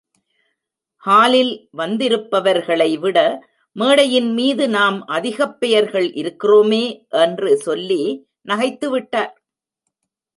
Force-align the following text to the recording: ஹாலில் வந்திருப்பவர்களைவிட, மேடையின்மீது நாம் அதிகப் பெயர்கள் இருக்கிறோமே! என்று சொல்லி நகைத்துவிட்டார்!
ஹாலில் 1.03 1.51
வந்திருப்பவர்களைவிட, 1.77 3.17
மேடையின்மீது 3.75 4.67
நாம் 4.67 4.97
அதிகப் 5.07 5.59
பெயர்கள் 5.59 6.07
இருக்கிறோமே! 6.13 6.83
என்று 7.19 7.57
சொல்லி 7.57 8.01
நகைத்துவிட்டார்! 8.47 9.33